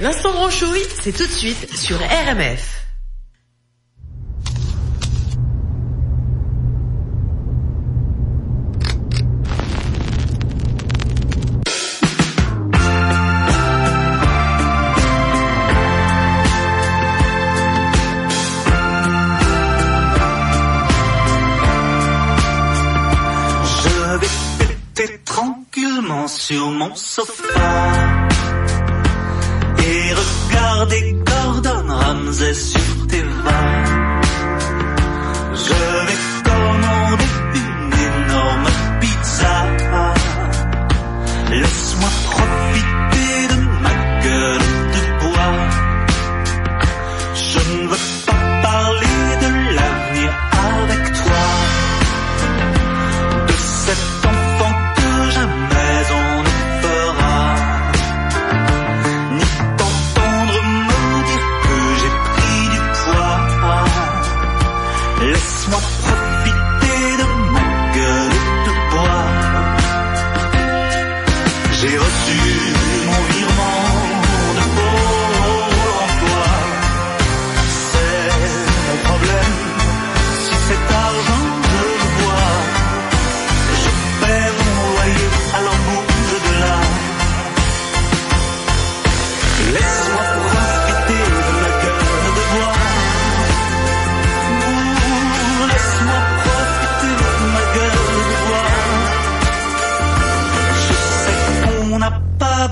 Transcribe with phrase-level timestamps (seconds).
[0.00, 2.87] L'instant branchouille, c'est tout de suite sur RMF.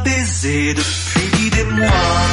[0.07, 2.26] baiser de pretty guidez-moi.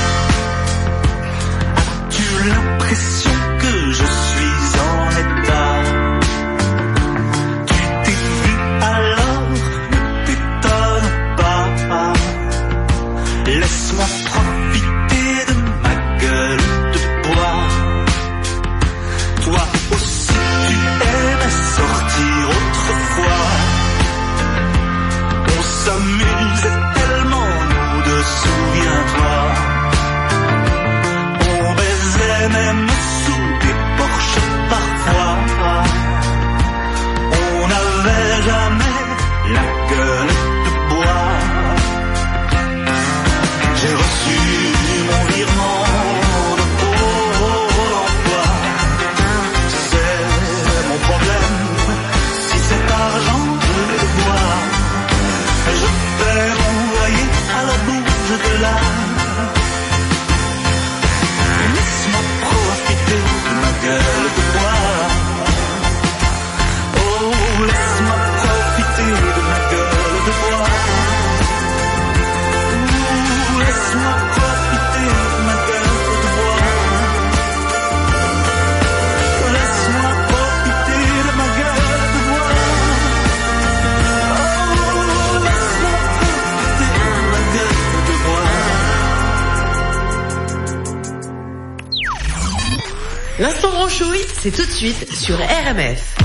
[93.40, 96.16] L'instant branchouille, c'est tout de suite sur RMF.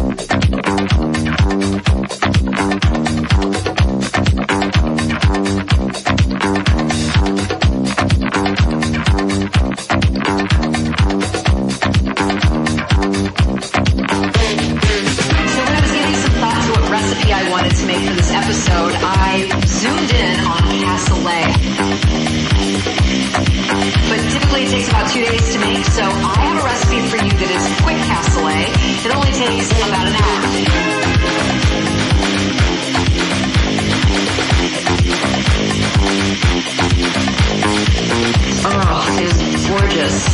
[17.30, 22.47] I wanted to make for this episode, I zoomed in on Castle Lake.
[22.68, 27.16] But typically it takes about two days to make, so I have a recipe for
[27.16, 28.68] you that is quick cassoulet.
[29.06, 30.38] It only takes about an hour.
[38.70, 40.28] Oh, it is gorgeous.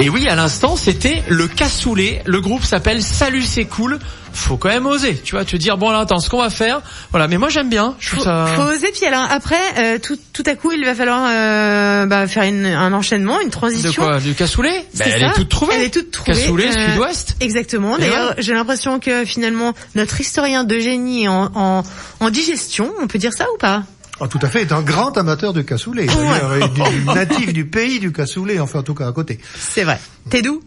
[0.00, 2.22] Et oui, à l'instant, c'était le cassoulet.
[2.24, 3.98] Le groupe s'appelle Salut c'est cool.
[4.32, 6.80] Faut quand même oser, tu vois, te dire bon là attends, ce qu'on va faire,
[7.10, 7.26] voilà.
[7.26, 7.96] Mais moi j'aime bien.
[7.98, 8.46] Je trouve Faut, ça.
[8.54, 12.28] faut oser puis alors après euh, tout, tout à coup il va falloir euh, bah,
[12.28, 13.92] faire une, un enchaînement, une De transition.
[14.02, 14.20] quoi?
[14.20, 14.86] Du cassoulet?
[14.94, 15.26] Ben, Elle ça.
[15.26, 15.74] est toute trouvée.
[15.74, 16.32] Elle est toute trouvée.
[16.32, 17.36] Cassoulet, Euh, Sud-Ouest.
[17.40, 17.98] Exactement.
[17.98, 21.82] D'ailleurs, j'ai l'impression que finalement notre historien de génie est en, en,
[22.20, 23.82] en digestion, on peut dire ça ou pas?
[24.20, 26.06] Ah, tout à fait, est un grand amateur du cassoulet.
[26.06, 29.40] Du natif du pays du cassoulet, enfin en tout cas à côté.
[29.56, 29.98] C'est vrai.
[30.28, 30.62] T'es d'où?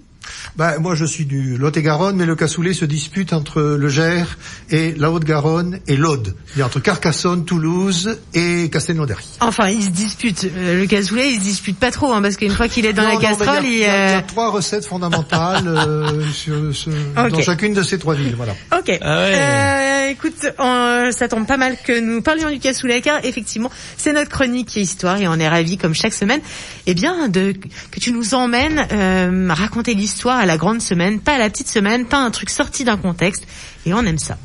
[0.56, 4.38] Ben, moi je suis du Lot-et-Garonne, mais le cassoulet se dispute entre le Gers
[4.70, 6.36] et la Haute-Garonne et l'Aude.
[6.56, 9.26] Il y a entre Carcassonne, Toulouse et Castelnaudary.
[9.42, 10.44] Enfin, il se dispute.
[10.56, 13.02] Euh, Le cassoulet, il se dispute pas trop, hein, parce qu'une fois qu'il est dans
[13.02, 13.78] Non, la non, casserole, il il.
[13.80, 16.92] y, a, il y a- il y a euh, trois recettes fondamentales euh, sur, sur-
[17.16, 18.36] dans chacune de ces trois villes.
[18.38, 18.54] Voilà.
[18.78, 18.96] Ok.
[19.02, 19.34] Ah ouais.
[19.36, 24.14] Euh, écoute, on- ça tombe pas mal que nous parlions du cassoulet, car effectivement, c'est
[24.14, 26.42] notre chronique histoire et on est ravis, comme chaque semaine,
[26.86, 27.54] eh bien, de
[27.92, 31.70] que tu nous emmènes euh, raconter l'histoire à la grande semaine, pas à la petite
[31.70, 33.48] semaine, pas un truc sorti d'un contexte,
[33.86, 34.38] et on aime ça.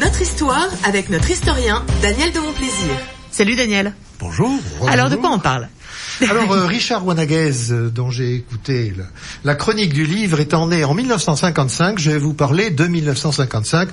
[0.00, 2.90] Notre histoire avec notre historien Daniel de Montplaisir.
[3.30, 3.94] Salut Daniel.
[4.18, 4.50] Bonjour.
[4.88, 5.68] Alors de quoi on parle?
[6.28, 9.04] Alors euh, Richard Wanaguez, euh, dont j'ai écouté le-
[9.44, 13.88] la chronique du livre, étant né en 1955, je vais vous parler de 1955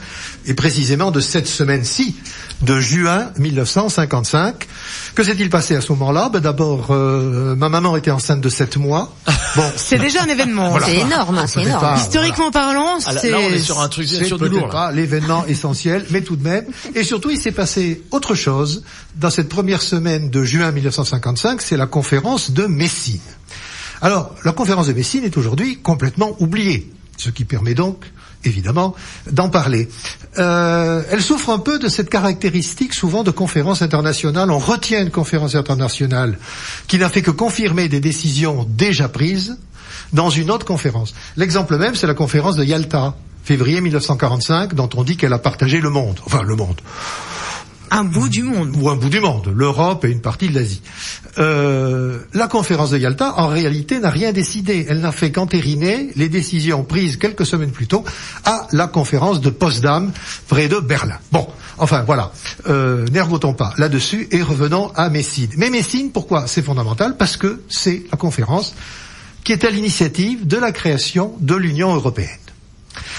[0.48, 2.16] et précisément de cette semaine-ci,
[2.62, 4.68] de juin 1955.
[5.14, 6.30] Que s'est-il passé à ce moment-là?
[6.32, 9.14] Ben, D'abord, euh, ma maman était enceinte de 7 mois.
[9.56, 10.72] Bon, C'est déjà un événement.
[10.72, 10.86] Voilà.
[10.86, 11.82] C'est énorme, c'est Peut-être énorme.
[11.82, 14.68] pas, Historiquement parlant, Ah, c'est là, on est sur un truc c'est sur du lourd.
[14.68, 16.66] pas l'événement essentiel, mais tout de même.
[16.94, 18.84] Et surtout, il s'est passé autre chose
[19.16, 23.22] dans cette première semaine de juin 1955, c'est la conférence de Messine.
[24.02, 28.04] Alors, la conférence de Messine est aujourd'hui complètement oubliée, ce qui permet donc,
[28.44, 28.96] évidemment,
[29.32, 29.90] d'en parler.
[30.38, 34.52] Euh, elle souffre un peu de cette caractéristique souvent de conférence internationale.
[34.52, 36.38] On retient une conférence internationale
[36.88, 39.58] qui n'a fait que confirmer des décisions déjà prises
[40.14, 41.14] dans une autre conférence.
[41.38, 45.80] L'exemple même, c'est la conférence de Yalta, février 1945, dont on dit qu'elle a partagé
[45.80, 46.20] le monde.
[46.26, 46.80] Enfin, le monde
[47.92, 48.76] un bout du monde.
[48.80, 50.82] ou un bout du monde, l'Europe et une partie de l'Asie.
[51.38, 54.86] Euh, la conférence de Yalta, en réalité, n'a rien décidé.
[54.90, 58.04] Elle n'a fait qu'entériner les décisions prises quelques semaines plus tôt
[58.44, 60.12] à la conférence de Potsdam,
[60.48, 61.18] près de Berlin.
[61.32, 62.32] Bon, enfin voilà,
[62.68, 65.50] euh, n'ergotons pas là-dessus et revenons à Messine.
[65.58, 66.48] Mais Messine, pourquoi?
[66.48, 68.76] C'est fondamental parce que c'est la conférence
[69.44, 72.30] qui est à l'initiative de la création de l'Union européenne.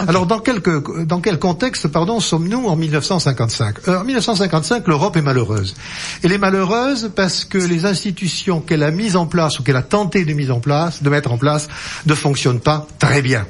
[0.06, 1.88] Alors dans quel, contexte
[2.20, 5.74] sommes-nous en 1955 Euh, En 1955, l'Europe est malheureuse.
[6.22, 9.82] Elle est malheureuse parce que les institutions qu'elle a mises en place ou qu'elle a
[9.82, 11.68] tenté de mettre en place,
[12.06, 13.46] ne fonctionnent pas très bien.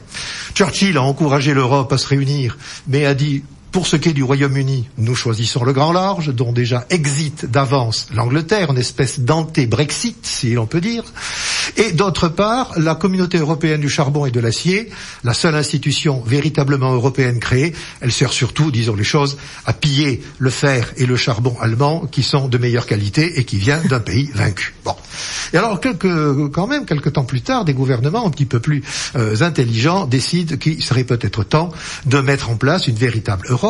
[0.54, 2.56] Churchill a encouragé l'Europe à se réunir,
[2.88, 3.42] mais a dit
[3.76, 8.06] pour ce qui est du Royaume-Uni, nous choisissons le grand large, dont déjà exit d'avance
[8.14, 11.04] l'Angleterre, une espèce d'anté-Brexit, si l'on peut dire.
[11.76, 14.88] Et d'autre part, la communauté européenne du charbon et de l'acier,
[15.24, 20.48] la seule institution véritablement européenne créée, elle sert surtout, disons les choses, à piller le
[20.48, 24.30] fer et le charbon allemand, qui sont de meilleure qualité et qui viennent d'un pays
[24.32, 24.74] vaincu.
[24.86, 24.96] Bon.
[25.52, 28.82] Et alors, quelques, quand même, quelques temps plus tard, des gouvernements un petit peu plus
[29.16, 31.70] euh, intelligents décident qu'il serait peut-être temps
[32.06, 33.65] de mettre en place une véritable Europe.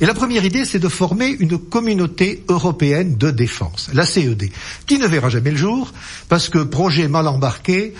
[0.00, 4.50] Et la première idée, c'est de former une communauté européenne de défense, la CED,
[4.86, 5.92] qui ne verra jamais le jour,
[6.28, 7.94] parce que projet mal embarqué,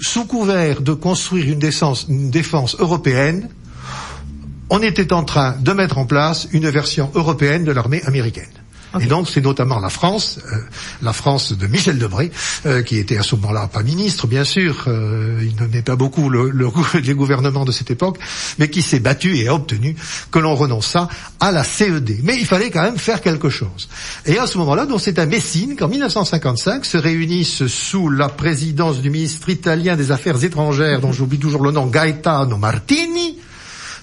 [0.00, 1.58] sous couvert de construire une
[2.30, 3.48] défense, européenne,
[4.70, 8.59] on était en train de mettre en place une version européenne de l'armée américaine.
[8.98, 10.56] Et donc c'est notamment la France, euh,
[11.02, 12.32] la France de Michel Debré,
[12.66, 16.28] euh, qui était à ce moment-là pas ministre, bien sûr, euh, il n'aimait pas beaucoup
[16.28, 16.68] le, le,
[17.02, 18.18] les gouvernements de cette époque,
[18.58, 19.94] mais qui s'est battu et a obtenu
[20.32, 22.20] que l'on renonçât à la CED.
[22.24, 23.88] Mais il fallait quand même faire quelque chose.
[24.26, 29.00] Et à ce moment-là, donc c'est à Messine qu'en 1955 se réunissent sous la présidence
[29.00, 33.38] du ministre italien des Affaires étrangères, dont j'oublie toujours le nom, Gaetano Martini,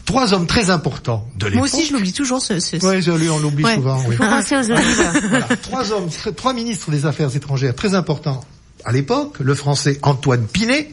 [0.08, 1.58] trois hommes très importants de l'époque.
[1.60, 2.42] Moi aussi, je l'oublie toujours.
[2.42, 3.76] Ce, ce, Oui, lui, on l'oublie Ouais.
[3.76, 4.02] souvent.
[4.08, 4.16] Oui.
[4.16, 5.22] Faut penser aux olives.
[5.30, 8.44] Voilà, trois hommes, tr- trois ministres des Affaires étrangères très importants
[8.86, 10.92] à l'époque, le français Antoine Pinet,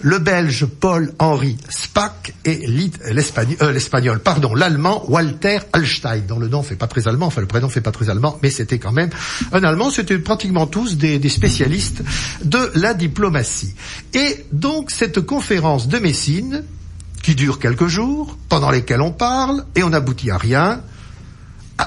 [0.00, 6.46] le belge Paul-Henri Spack et l'It- l'espagnol, euh, l'espagnol, pardon, l'allemand Walter Hallstein, dont le
[6.48, 8.92] nom fait pas très allemand, enfin le prénom fait pas très allemand, mais c'était quand
[8.92, 9.10] même
[9.52, 12.02] un allemand, c'était pratiquement tous des, des spécialistes
[12.44, 13.74] de la diplomatie.
[14.14, 16.64] Et donc cette conférence de Messine,
[17.22, 20.80] qui dure quelques jours, pendant lesquels on parle, et on n'aboutit à rien,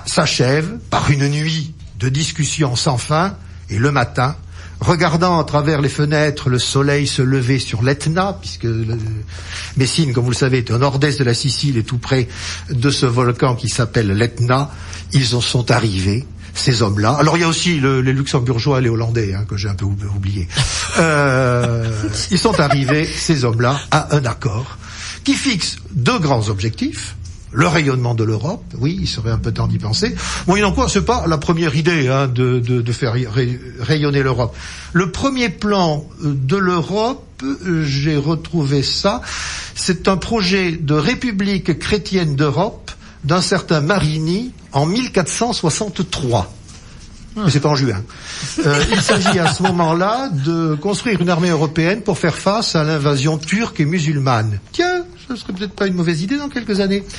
[0.06, 3.36] s'achève par une nuit de discussions sans fin,
[3.70, 4.36] et le matin,
[4.80, 8.98] regardant à travers les fenêtres le soleil se lever sur l'Etna, puisque le-
[9.78, 12.28] Messine, comme vous le savez, est au nord-est de la Sicile et tout près
[12.70, 14.72] de ce volcan qui s'appelle l'Etna,
[15.14, 17.12] ils en sont arrivés ces hommes-là.
[17.20, 19.76] Alors il y a aussi le- les luxembourgeois et les hollandais hein, que j'ai un
[19.76, 20.48] peu oub- oublié.
[20.98, 21.88] Euh,
[22.32, 24.78] ils sont arrivés, ces hommes-là, à un accord
[25.24, 27.16] qui fixe deux grands objectifs.
[27.52, 30.14] Le rayonnement de l'Europe, oui, il serait un peu temps d'y penser.
[30.46, 33.60] Bon, il en quoi, c'est pas la première idée hein, de, de, de faire ray-
[33.80, 34.56] rayonner l'Europe.
[34.94, 39.22] Le premier plan euh, de l'Europe, euh, j'ai retrouvé ça,
[39.74, 42.92] c'est un projet de République chrétienne d'Europe
[43.24, 46.54] d'un certain Marini en 1463.
[47.36, 48.04] Mais c'est pas en juin.
[48.66, 52.84] Euh, il s'agit à ce moment-là de construire une armée européenne pour faire face à
[52.84, 54.60] l'invasion turque et musulmane.
[54.72, 54.99] Tiens,
[55.36, 57.04] ce serait peut-être pas une mauvaise idée dans quelques années.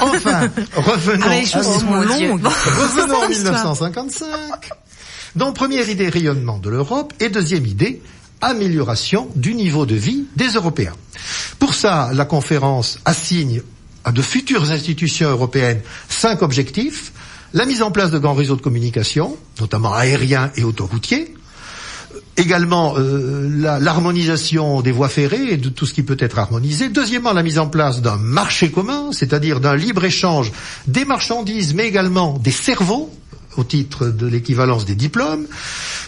[0.00, 1.26] Enfin, revenons.
[1.28, 2.40] Ah, à- sont longues.
[2.44, 3.72] Revenons en Histoire.
[3.72, 4.28] 1955.
[5.34, 7.12] Donc première idée, rayonnement de l'Europe.
[7.18, 8.00] Et deuxième idée,
[8.40, 10.92] amélioration du niveau de vie des Européens.
[11.58, 13.62] Pour ça, la conférence assigne
[14.04, 17.12] à de futures institutions européennes cinq objectifs.
[17.52, 21.34] La mise en place de grands réseaux de communication, notamment aériens et autoroutiers.
[22.38, 26.88] Également euh, l'harmonisation des voies ferrées et de tout ce qui peut être harmonisé.
[26.88, 30.50] Deuxièmement, la mise en place d'un marché commun, c'est-à-dire d'un libre-échange
[30.86, 33.10] des marchandises, mais également des cerveaux,
[33.58, 35.46] au titre de l'équivalence des diplômes.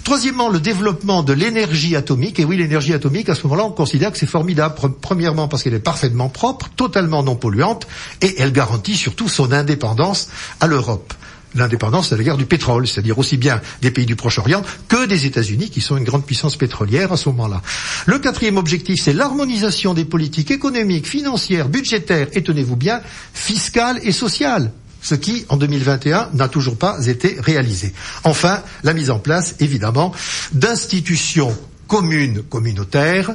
[0.02, 2.40] Troisièmement, le développement de l'énergie atomique.
[2.40, 4.74] Et oui, l'énergie atomique, à ce moment-là, on considère que c'est formidable.
[4.80, 7.86] Pre- Premièrement, parce qu'elle est parfaitement propre, totalement non polluante,
[8.22, 10.28] et elle garantit surtout son indépendance
[10.60, 11.12] à l'Europe.
[11.54, 15.70] L'indépendance à l'égard du pétrole, c'est-à-dire aussi bien des pays du Proche-Orient que des États-Unis,
[15.70, 17.62] qui sont une grande puissance pétrolière à ce moment-là.
[18.06, 23.00] Le quatrième objectif, c'est l'harmonisation des politiques économiques, financières, budgétaires, et tenez-vous bien,
[23.32, 24.73] fiscales et sociales
[25.04, 27.92] ce qui, en 2021, n'a toujours pas été réalisé.
[28.25, 30.12] Enfin, la mise en place, évidemment,
[30.52, 31.54] d'institutions
[31.87, 33.34] communes, communautaires,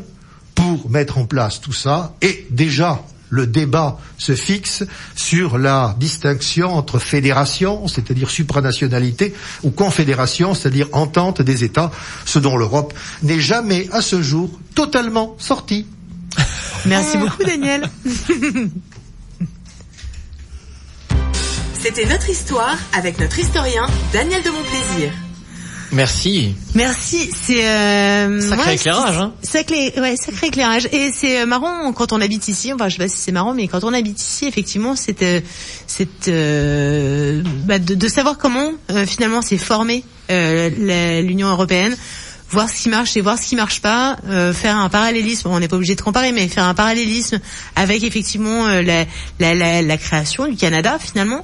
[0.55, 4.83] pour mettre en place tout ça, et déjà, le débat se fixe
[5.15, 9.33] sur la distinction entre fédération, c'est-à-dire supranationalité,
[9.63, 11.91] ou confédération, c'est-à-dire entente des États,
[12.25, 12.93] ce dont l'Europe
[13.23, 15.87] n'est jamais, à ce jour, totalement sortie.
[16.85, 17.89] Merci beaucoup, Daniel.
[21.81, 25.13] C'était notre histoire avec notre historien Daniel de Montplaisir.
[25.91, 26.55] Merci.
[26.75, 29.33] Merci, c'est euh, Sacré éclairage, hein.
[29.41, 30.87] Sacré, ouais, sacré éclairage.
[30.91, 32.71] Et c'est euh, marrant quand on habite ici.
[32.71, 35.41] Enfin, je sais pas si c'est marrant, mais quand on habite ici, effectivement, c'est euh,
[35.87, 41.95] c'est euh, bah, de, de savoir comment euh, finalement c'est formé euh, l'Union européenne.
[42.51, 45.49] Voir ce qui marche et voir ce qui marche pas, euh, faire un parallélisme.
[45.49, 47.39] On n'est pas obligé de comparer, mais faire un parallélisme
[47.75, 49.05] avec effectivement euh, la,
[49.39, 51.43] la, la, la création du Canada finalement.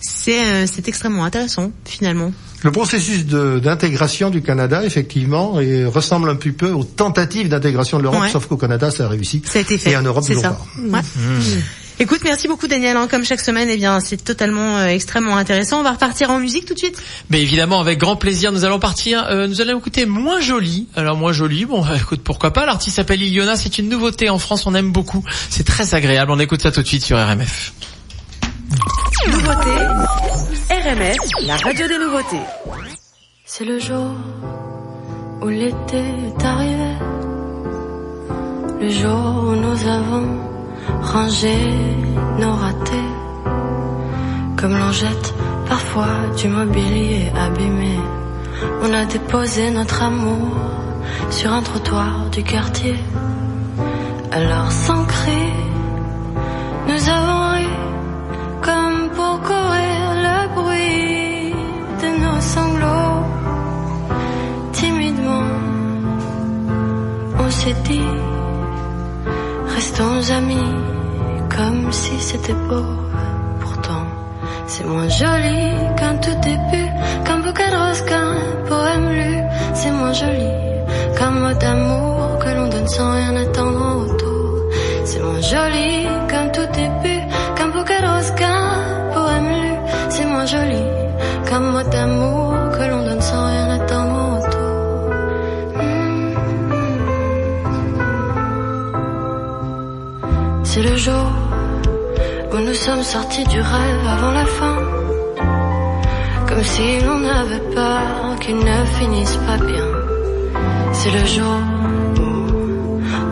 [0.00, 2.32] C'est euh, c'est extrêmement intéressant finalement.
[2.62, 8.02] Le processus d'intégration du Canada, effectivement, et ressemble un petit peu aux tentatives d'intégration de
[8.04, 8.30] l'Europe, Ouais.
[8.30, 9.42] sauf qu'au Canada, ça a réussi.
[9.44, 9.90] Ça a été fait.
[9.92, 10.58] Et en Europe, c'est toujours ça.
[10.90, 10.98] pas.
[10.98, 11.02] Ouais.
[11.98, 12.96] Écoute, merci beaucoup Daniel.
[12.96, 13.08] hein.
[13.10, 15.80] Comme chaque semaine, eh bien, c'est totalement euh, extrêmement intéressant.
[15.80, 17.00] On va repartir en musique tout de suite.
[17.30, 19.24] Mais évidemment, avec grand plaisir, nous allons partir.
[19.30, 20.88] euh, nous allons écouter Moins Joli.
[20.96, 22.66] Alors Moins Joli, bon, écoute, pourquoi pas?
[22.66, 23.56] L'artiste s'appelle Iliona.
[23.56, 24.66] C'est une nouveauté en France.
[24.66, 25.24] On aime beaucoup.
[25.50, 26.30] C'est très agréable.
[26.32, 27.72] On écoute ça tout de suite sur RMF.
[28.68, 29.76] Nouveauté,
[30.70, 32.46] RMF, la radio des nouveautés.
[33.44, 34.10] C'est le jour
[35.40, 36.92] où l'été est arrivé.
[38.80, 40.40] Le jour où nous avons
[41.02, 41.56] rangé
[42.40, 43.10] nos ratés.
[44.56, 45.34] Comme l'on jette
[45.68, 47.96] parfois du mobilier abîmé.
[48.82, 50.56] On a déposé notre amour
[51.30, 52.96] sur un trottoir du quartier.
[54.32, 55.52] Alors sans cri,
[56.88, 57.25] nous avons
[67.66, 68.12] s'est dit,
[69.74, 70.72] restons amis,
[71.56, 72.86] comme si c'était beau.
[73.60, 74.06] Pourtant,
[74.68, 75.62] c'est moins joli
[75.98, 76.88] qu'un tout début,
[77.24, 78.34] qu'un bouquet de roses, qu'un
[78.68, 79.34] poème lu.
[79.74, 80.52] C'est moins joli
[81.16, 84.50] qu'un mot d'amour que l'on donne sans rien attendre en retour.
[85.04, 85.90] C'est moins joli
[86.28, 87.22] qu'un tout début,
[87.56, 88.62] qu'un bouquet de roses, qu'un
[89.12, 89.74] poème lu.
[90.08, 90.84] C'est moins joli
[91.46, 92.45] qu'un mot d'amour
[101.06, 101.30] jour
[102.52, 104.76] où nous sommes sortis du rêve avant la fin.
[106.48, 108.04] Comme si l'on avait peur
[108.40, 109.88] qu'il ne finisse pas bien.
[110.92, 111.58] C'est le jour
[112.24, 112.32] où,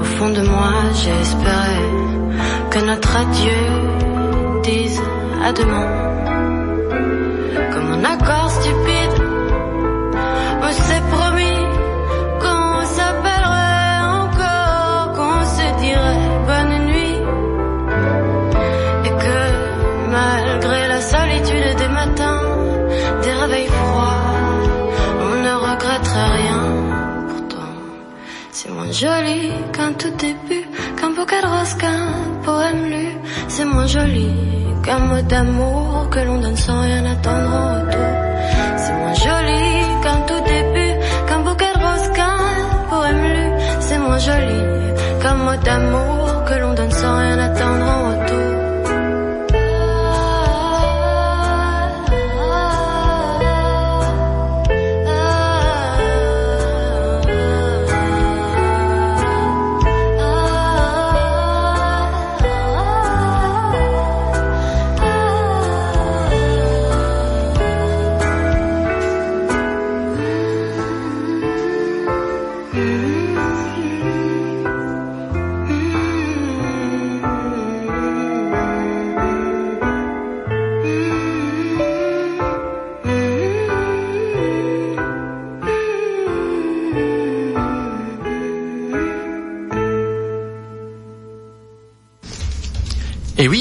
[0.03, 1.83] au fond de moi, j'ai espéré
[2.71, 3.63] que notre adieu
[4.63, 5.01] dise
[5.47, 6.14] à demain.
[28.95, 32.07] Joli qu'un tout début, qu'un bouquet de roses, qu'un
[32.45, 33.09] poème lu.
[33.49, 34.31] C'est moins joli
[34.85, 38.14] qu'un mot d'amour que l'on donne sans rien attendre en retour.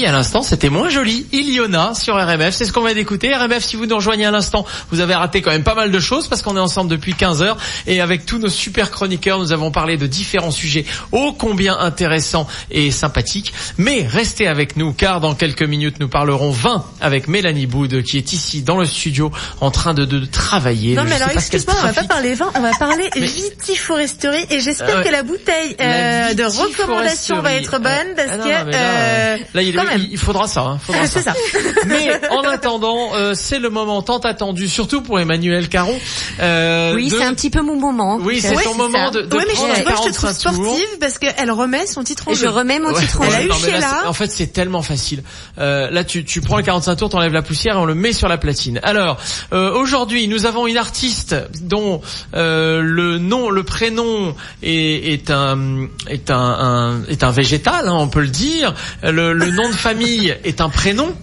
[0.06, 1.26] À l'instant, c'était moins joli.
[1.32, 3.34] Iliona sur RMF, c'est ce qu'on vient d'écouter.
[3.34, 6.00] RMF, si vous nous rejoignez à l'instant, vous avez raté quand même pas mal de
[6.00, 9.52] choses parce qu'on est ensemble depuis 15 heures et avec tous nos super chroniqueurs, nous
[9.52, 13.52] avons parlé de différents sujets ô combien intéressants et sympathiques.
[13.78, 18.18] Mais restez avec nous car dans quelques minutes, nous parlerons vin avec Mélanie Boud qui
[18.18, 20.94] est ici dans le studio en train de, de travailler.
[20.94, 24.60] Non mais alors excuse-moi, on va pas parler vin, on va parler Mais- vitiforesterie et
[24.60, 25.04] j'espère Ah ouais.
[25.04, 28.64] que la bouteille La euh, de recommandation va être bonne parce Ah non, que là,
[28.74, 30.06] euh, là, il, même.
[30.10, 30.62] il- faudra ça.
[30.62, 31.34] Hein, faudra c'est ça.
[31.86, 35.98] Mais en attendant, euh, c'est le moment tant attendu, surtout pour Emmanuel Caron.
[36.40, 38.18] euh, Oui, de- c'est un petit peu mon moment.
[38.20, 39.10] Oui, c'est ton moment ça.
[39.10, 40.64] de, de ouais, mais je, prendre vois, je te 45 trouve tours.
[40.76, 42.46] sportive parce qu'elle remet son titre en jeu.
[42.46, 43.46] je remets mon Ouais, titre en ouais, Elle a jeu.
[43.46, 45.22] eu non, mais là, en fait, c'est tellement facile.
[45.58, 48.12] Euh, là, tu, tu prends le 45 tours, t'enlèves la poussière et on le met
[48.12, 48.80] sur la platine.
[48.82, 49.18] Alors,
[49.52, 52.00] euh, aujourd'hui, nous avons une artiste dont
[52.34, 57.94] euh, le nom, le prénom est, est un est un, un- est un végétal, hein,
[57.98, 58.74] on peut le dire.
[59.02, 61.14] Le, le nom de famille est un prénom.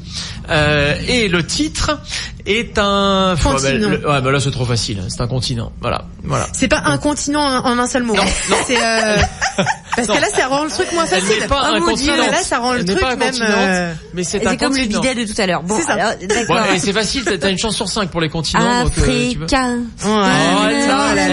[0.49, 1.99] Euh, et le titre
[2.45, 3.55] est un Continent.
[3.61, 5.03] Ouais, bah, le- ouais, bah là c'est trop facile.
[5.07, 5.71] C'est un continent.
[5.81, 6.47] Voilà, voilà.
[6.51, 8.15] C'est pas un continent en, en un seul mot.
[8.15, 8.57] Non, non.
[8.67, 9.17] C'est euh,
[9.95, 10.15] parce Non.
[10.15, 11.45] que là ça rend le truc moins facile.
[11.47, 12.17] pas un continent.
[12.17, 13.33] là ça rend le Elle truc pas un même.
[13.39, 14.99] euh, mais c'est un comme le continent.
[15.01, 15.63] bidet de tout à l'heure.
[15.63, 15.93] Bon, C'est.
[16.51, 18.63] Ouais, et c'est facile, t'as une chance sur cinq pour les continents.
[18.63, 18.85] euh.
[18.87, 19.77] Africain.
[20.03, 20.09] Ouais.
[20.09, 20.67] Oh
[21.15, 21.27] là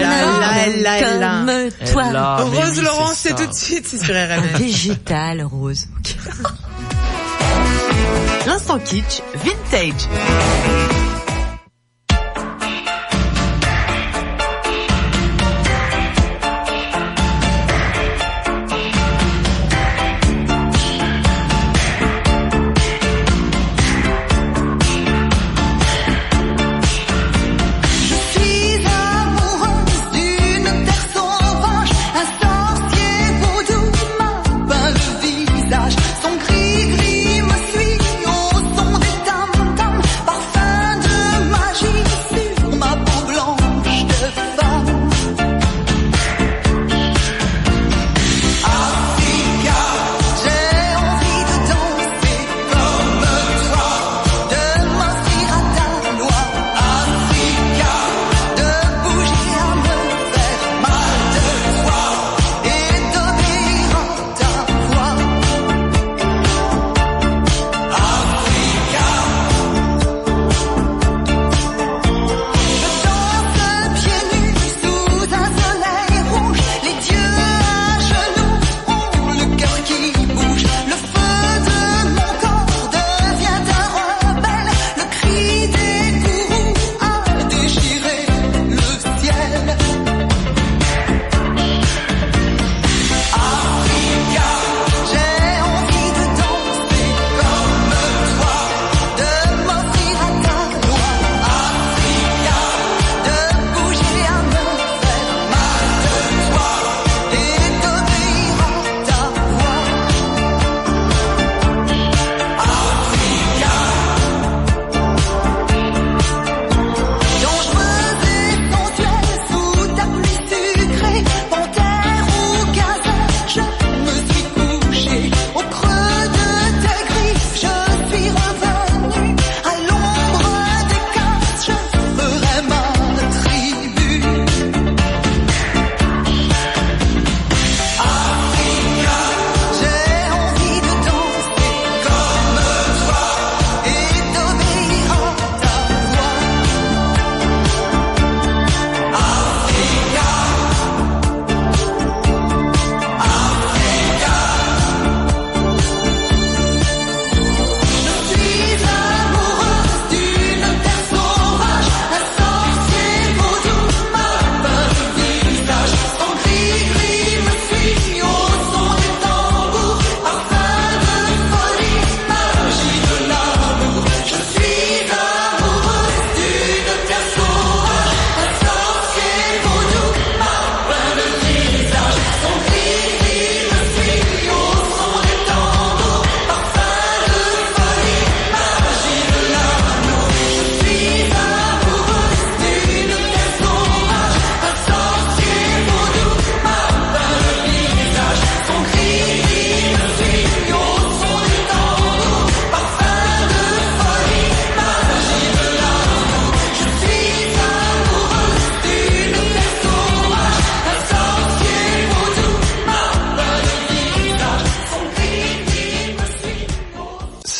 [2.11, 4.59] là Rose oui, Laurent, c'est tout de suite, c'est sur RMF.
[4.59, 5.87] Végétal rose.
[8.49, 11.08] Johnston Kit Vintage.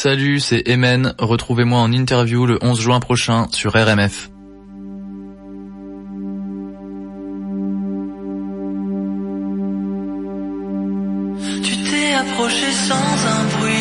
[0.10, 1.14] Salut, c'est Emen.
[1.20, 4.32] Retrouvez-moi en interview le 11 juin prochain sur RMF.
[11.62, 13.74] Tu t'es approché sans un bruit.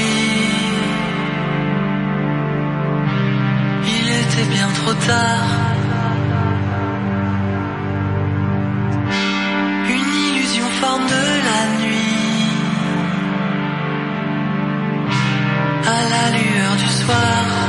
[3.87, 5.49] Il était bien trop tard.
[9.89, 11.38] Une illusion forme de
[16.69, 17.68] la lueur du soir.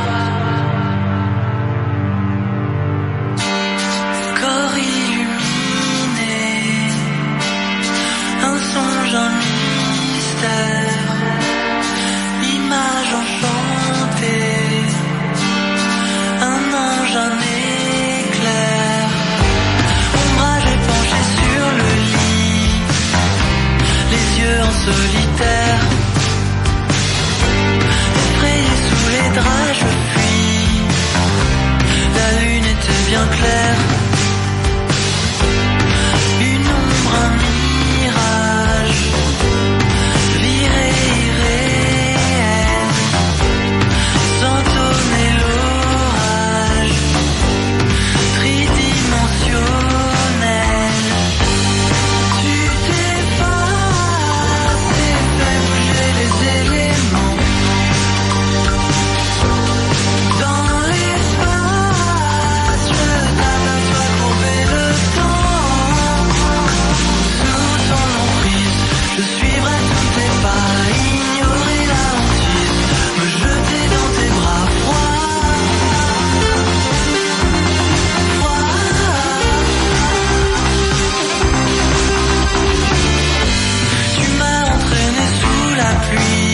[86.17, 86.48] Sous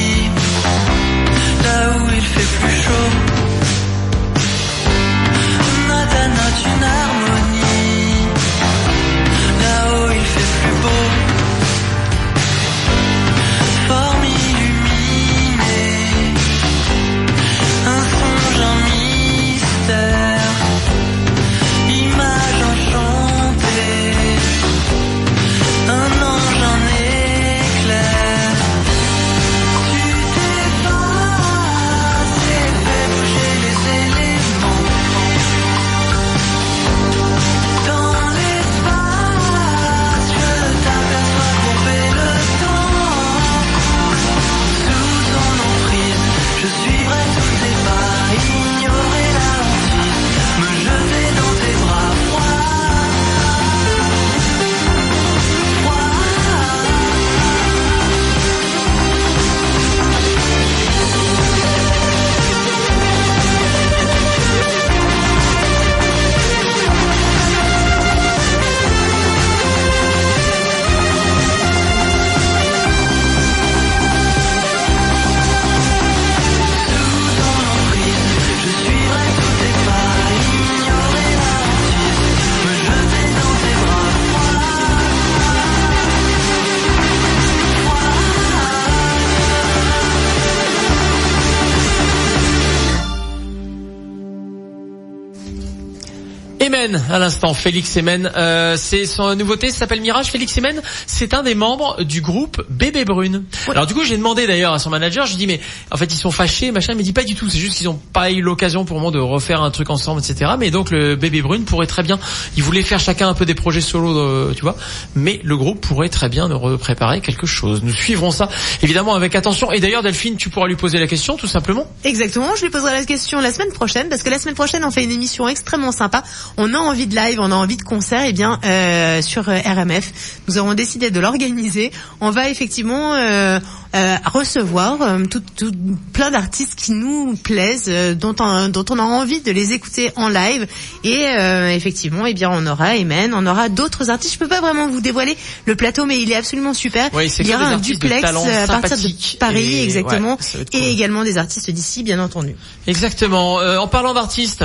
[97.10, 100.28] À l'instant, Félix Emen, euh, c'est son nouveauté, ça s'appelle Mirage.
[100.28, 103.44] Félix Emen, c'est un des membres du groupe Bébé Brune.
[103.70, 105.60] Alors du coup, j'ai demandé d'ailleurs à son manager, je lui dis mais
[105.92, 108.00] en fait ils sont fâchés, machin, me dit pas du tout, c'est juste qu'ils ont
[108.14, 110.52] pas eu l'occasion pour moment de refaire un truc ensemble, etc.
[110.60, 112.20] Mais donc le Bébé Brune pourrait très bien,
[112.58, 114.76] ils voulaient faire chacun un peu des projets solo, euh, tu vois,
[115.16, 117.82] mais le groupe pourrait très bien nous préparer quelque chose.
[117.84, 118.50] Nous suivrons ça
[118.82, 119.72] évidemment avec attention.
[119.72, 121.86] Et d'ailleurs Delphine, tu pourras lui poser la question tout simplement.
[122.04, 124.92] Exactement, je lui poserai la question la semaine prochaine parce que la semaine prochaine on
[124.92, 126.24] fait une émission extrêmement sympa.
[126.58, 129.58] On a envie de live, on a envie de concert, et bien euh, sur euh,
[129.66, 130.12] RMF,
[130.48, 131.92] nous avons décidé de l'organiser.
[132.22, 133.60] On va effectivement euh,
[133.96, 135.72] euh, recevoir euh, tout, tout-
[136.14, 140.12] plein d'artistes qui nous plaisent, euh, dont on, dont on a envie de les écouter
[140.16, 140.68] en live.
[141.04, 144.34] Et euh, effectivement, eh bien on aura Emen, on aura d'autres artistes.
[144.34, 147.10] Je peux pas vraiment vous dévoiler le plateau, mais il est absolument super.
[147.40, 150.80] Il y aura un duplex à partir de Paris, et- exactement, ouais, cool.
[150.82, 152.56] et également des artistes d'ici, bien entendu.
[152.88, 153.60] Exactement.
[153.60, 154.64] Euh, en parlant d'artistes.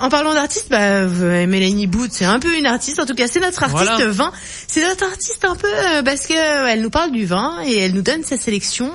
[0.00, 1.06] En parlant d'artistes, bah,
[1.50, 2.98] Mélanie Boot, c'est un peu une artiste.
[3.00, 4.06] En tout cas, c'est notre artiste Voilà.
[4.10, 4.32] vin.
[4.66, 7.76] C'est notre artiste un peu euh, parce que euh, elle nous parle du vin et
[7.78, 8.90] elle nous donne sa sélection.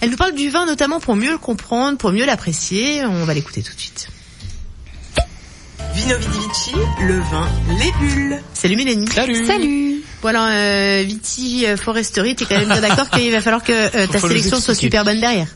[0.00, 3.04] Elle nous parle du vin notamment pour mieux le comprendre, pour mieux l'apprécier.
[3.06, 4.08] On va l'écouter tout de suite.
[5.94, 8.40] Vino Vidi Vici, le vin, les bulles.
[8.54, 9.08] Salut Mélanie.
[9.12, 9.46] Salut.
[9.46, 10.02] Salut.
[10.22, 14.06] Alors, euh, Viti euh, Foresterie, t'es quand même bien d'accord qu'il va falloir que euh,
[14.06, 15.48] ta sélection soit super bonne derrière.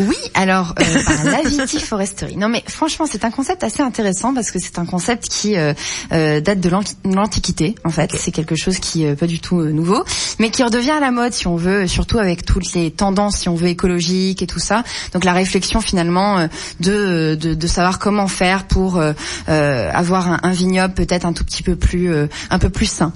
[0.00, 0.84] Oui, alors euh,
[1.24, 2.36] ben, la vitiforesterie.
[2.36, 5.72] Non mais franchement, c'est un concept assez intéressant parce que c'est un concept qui euh,
[6.12, 8.10] euh, date de l'anti- l'Antiquité en fait.
[8.18, 10.04] C'est quelque chose qui est pas du tout euh, nouveau,
[10.38, 13.48] mais qui redevient à la mode si on veut, surtout avec toutes les tendances si
[13.48, 14.82] on veut écologiques et tout ça.
[15.12, 16.46] Donc la réflexion finalement euh,
[16.80, 19.12] de, de de savoir comment faire pour euh,
[19.48, 22.86] euh, avoir un, un vignoble peut-être un tout petit peu plus euh, un peu plus
[22.86, 23.12] sain.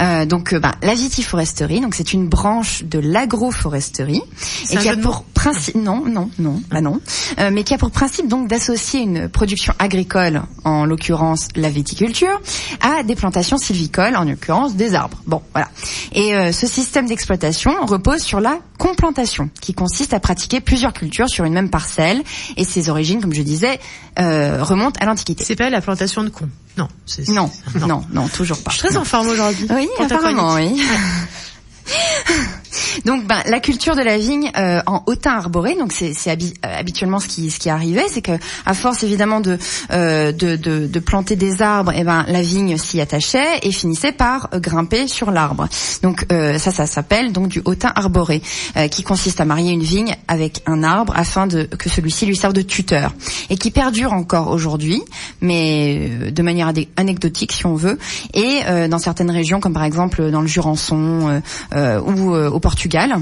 [0.00, 4.22] Euh, donc euh, ben, la vitiforesterie, donc c'est une branche de l'agroforesterie
[4.70, 7.00] et qui a pour principe non non non bah non
[7.38, 12.40] Euh, mais qui a pour principe donc d'associer une production agricole en l'occurrence la viticulture
[12.80, 15.68] à des plantations sylvicoles en l'occurrence des arbres bon voilà
[16.12, 21.28] et euh, ce système d'exploitation repose sur la complantation qui consiste à pratiquer plusieurs cultures
[21.28, 22.22] sur une même parcelle
[22.56, 23.78] et ses origines comme je disais
[24.18, 26.48] euh, remontent à l'antiquité C'est pas la plantation de con.
[26.76, 26.88] Non.
[27.06, 27.50] c'est- non
[27.88, 29.66] non non toujours pas Je suis très en forme aujourd'hui.
[29.70, 30.82] oui, apparemment, oui.
[33.04, 37.18] Donc, ben, la culture de la vigne euh, en hautain arboré, donc c'est euh, habituellement
[37.18, 38.32] ce qui ce qui arrivait, c'est que
[38.66, 39.58] à force évidemment de
[39.92, 44.12] euh, de, de, de planter des arbres, et ben la vigne s'y attachait et finissait
[44.12, 45.68] par euh, grimper sur l'arbre.
[46.02, 48.42] Donc euh, ça, ça s'appelle donc du hautain arboré,
[48.76, 52.36] euh, qui consiste à marier une vigne avec un arbre afin de que celui-ci lui
[52.36, 53.12] serve de tuteur
[53.50, 55.02] et qui perdure encore aujourd'hui,
[55.40, 57.98] mais de manière anecdotique si on veut,
[58.34, 61.42] et dans certaines régions comme par exemple dans le Jurançon
[61.74, 63.16] ou au Portugal.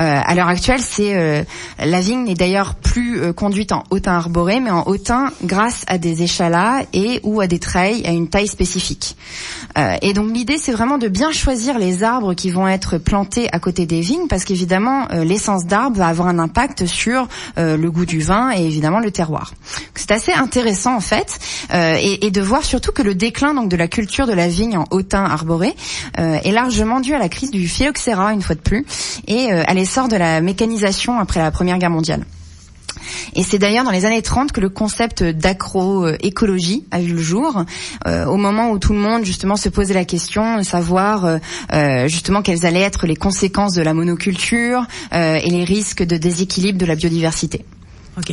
[0.00, 1.42] Euh, à l'heure actuelle, c'est euh,
[1.80, 5.98] la vigne n'est d'ailleurs plus euh, conduite en hautain arboré, mais en hautain grâce à
[5.98, 9.16] des échalas et ou à des treilles à une taille spécifique.
[10.02, 13.58] Et donc l'idée, c'est vraiment de bien choisir les arbres qui vont être plantés à
[13.58, 17.26] côté des vignes, parce qu'évidemment, l'essence d'arbre va avoir un impact sur
[17.56, 19.54] le goût du vin et évidemment le terroir.
[19.94, 21.38] C'est assez intéressant en fait,
[21.72, 24.84] et, de voir surtout que le déclin donc de la culture de la vigne en
[24.90, 25.74] hautain arboré
[26.18, 28.81] est largement dû à la crise du phylloxéra une fois de plus
[29.26, 32.24] et euh, à l'essor de la mécanisation après la Première Guerre mondiale.
[33.34, 37.64] Et c'est d'ailleurs dans les années 30 que le concept d'agroécologie a vu le jour,
[38.06, 41.38] euh, au moment où tout le monde justement se posait la question de savoir
[41.72, 46.78] euh, justement quelles allaient être les conséquences de la monoculture et les risques de déséquilibre
[46.78, 47.64] de la biodiversité.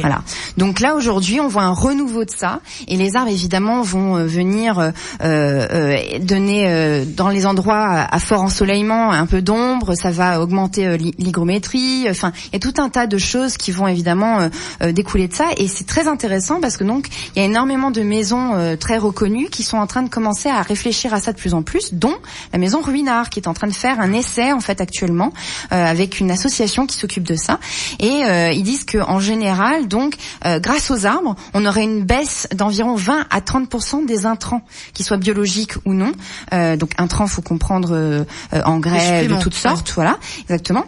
[0.02, 0.22] Voilà.
[0.58, 4.26] Donc là aujourd'hui, on voit un renouveau de ça, et les arbres évidemment vont euh,
[4.26, 4.92] venir euh,
[5.24, 9.96] euh, donner euh, dans les endroits à, fort ensoleillement un peu d'ombre.
[9.96, 12.08] Ça va augmenter euh, l'hy- l'hygrométrie.
[12.10, 14.50] Enfin, il y a tout un tas de choses qui vont évidemment
[14.82, 17.92] euh, découler de ça, et c'est très intéressant parce que donc il y a énormément
[17.92, 21.38] de maisons très reconnues qui sont en train de commencer à réfléchir à ça de
[21.38, 22.16] plus en plus, dont
[22.52, 25.32] la maison Ruinard qui est en train de faire un essai en fait actuellement
[25.70, 27.60] avec une association qui s'occupe de ça,
[28.00, 32.48] et ils disent que en général donc, euh, grâce aux arbres, on aurait une baisse
[32.54, 34.62] d'environ 20 à 30% des intrants,
[34.94, 36.12] qu'ils soient biologiques ou non.
[36.54, 40.86] Euh, donc, intrants, faut comprendre euh, euh, engrais de toutes sortes, voilà, exactement.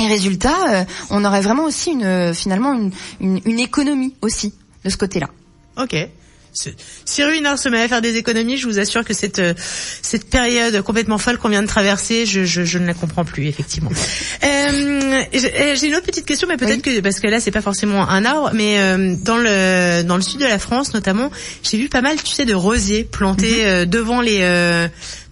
[0.00, 4.54] Et résultat, euh, on aurait vraiment aussi une euh, finalement une, une, une économie aussi
[4.84, 5.28] de ce côté-là.
[5.76, 5.96] Ok.
[6.52, 9.54] Si Ruinard se met à faire des économies, je vous assure que cette euh,
[10.02, 13.46] cette période complètement folle qu'on vient de traverser, je, je, je ne la comprends plus
[13.46, 13.90] effectivement.
[14.44, 17.60] Euh, j'ai j'ai une autre petite question, mais peut-être que parce que là c'est pas
[17.60, 21.30] forcément un arbre, mais euh, dans le dans le sud de la France notamment,
[21.62, 24.88] j'ai vu pas mal, tu sais, de rosiers plantés euh, devant les euh,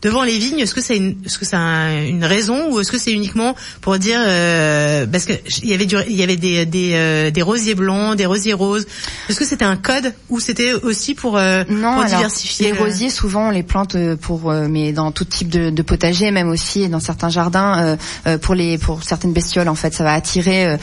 [0.07, 0.61] devant les vignes.
[0.61, 3.55] Est-ce que c'est une est-ce que c'est un- une raison ou est-ce que c'est uniquement
[3.81, 7.31] pour dire euh, parce que il y avait du, il y avait des des, euh,
[7.31, 8.87] des rosiers blancs, des rosiers roses.
[9.29, 12.73] Est-ce que c'était un code ou c'était aussi pour euh, Non, pour alors, diversifier les
[12.73, 15.83] le- rosiers, souvent, on les plante euh, pour, euh, mais dans tout type de, de
[15.83, 17.97] potager, même aussi dans certains jardins,
[18.43, 19.69] pour les, pour certaines bestioles.
[19.69, 20.77] En fait, ça va attirer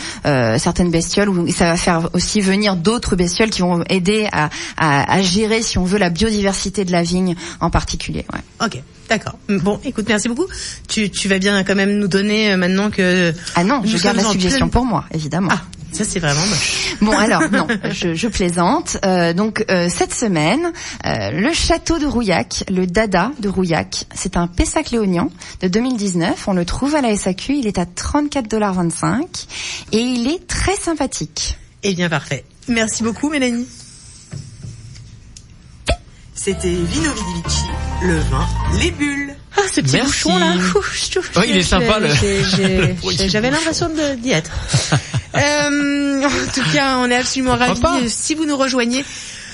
[0.57, 5.13] certaines bestioles ou ça va faire aussi venir d'autres bestioles qui vont aider à, à,
[5.13, 8.25] à gérer, si on veut, la biodiversité de la vigne en particulier.
[8.33, 8.65] Ouais.
[8.65, 8.81] Ok,
[9.17, 9.37] d'accord.
[9.47, 10.47] Bon, écoute, merci beaucoup.
[10.87, 13.33] Tu, tu vas bien quand même nous donner euh, maintenant que.
[13.55, 15.49] Ah non, je garde la suggestion pour moi, évidemment.
[15.51, 16.95] Ah, ça c'est vraiment moche.
[17.01, 18.97] Bon alors non, je, je plaisante.
[19.05, 20.71] Euh, donc euh, cette semaine,
[21.05, 25.29] euh, le château de Rouillac, le Dada de Rouillac, c'est un Pessac léonien
[25.61, 26.47] de 2019.
[26.47, 27.57] On le trouve à la SAQ.
[27.57, 29.45] Il est à 34,25
[29.91, 31.57] et il est très sympathique.
[31.83, 32.43] Eh bien parfait.
[32.67, 33.67] Merci beaucoup Mélanie.
[36.35, 37.65] C'était Vino Vidi Vici,
[38.03, 38.45] le vin,
[38.79, 39.35] les bulles.
[39.55, 40.07] Ah, ce petit Merci.
[40.23, 40.55] bouchon là.
[40.75, 42.09] Ouf, je trouve Ouais, il est sympa, le-
[43.29, 44.51] J'avais l'impression de- d'y être.
[45.35, 47.81] Euh, en tout cas, on est absolument ravis.
[47.81, 49.03] pas Si vous nous rejoignez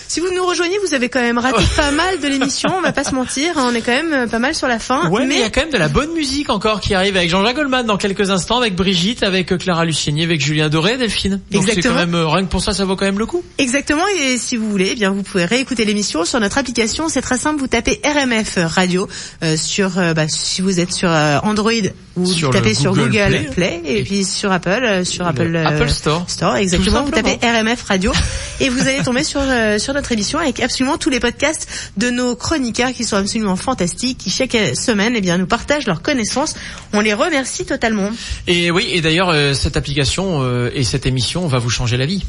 [0.10, 2.92] Si vous nous rejoignez, vous avez quand même raté pas mal de l'émission, on va
[2.92, 5.08] pas se mentir, hein, on est quand même euh, pas mal sur la fin.
[5.12, 7.30] Ouais, mais il y a quand même de la bonne musique encore qui arrive avec
[7.30, 11.42] Jean-Jacques Goldman dans quelques instants, avec Brigitte, avec euh, Clara Lucieni, avec Julien Doré, Delphine.
[11.52, 11.94] Donc c'est Exactement.
[11.94, 13.44] quand même, euh, rien que pour ça, ça vaut quand même le coup.
[13.60, 17.08] Exactement, et si vous voulez, eh bien vous pouvez réécouter l'émission sur notre application.
[17.08, 19.08] C'est très simple, vous tapez RMF Radio
[19.44, 21.72] euh, sur, euh, bah, si vous êtes sur euh, Android,
[22.16, 23.50] vous Sur tapez sur Google Play.
[23.54, 26.26] Play, et puis sur Apple, sur Apple, Apple Store.
[26.28, 27.04] Store, exactement.
[27.04, 27.38] Vous tapez.
[27.44, 28.12] RMF Radio
[28.60, 32.10] et vous allez tomber sur euh, sur notre émission avec absolument tous les podcasts de
[32.10, 36.56] nos chroniqueurs qui sont absolument fantastiques, qui chaque semaine, eh bien, nous partagent leurs connaissances.
[36.94, 38.10] On les remercie totalement.
[38.48, 42.06] Et oui, et d'ailleurs, euh, cette application euh, et cette émission va vous changer la
[42.06, 42.24] vie.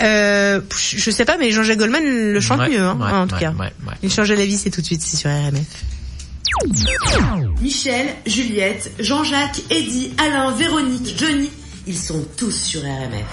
[0.00, 3.34] Euh, je sais pas, mais Jean-Jacques Goldman le chante Ouais, mieux, hein, ouais, en tout
[3.34, 3.50] ouais, cas.
[3.50, 3.94] ouais, ouais.
[4.04, 5.66] Il change la vie, c'est tout de suite, c'est sur RMF.
[7.60, 11.50] Michel, Juliette, Jean-Jacques, Eddie, Alain, Véronique, Johnny,
[11.88, 13.26] ils sont tous sur RMF.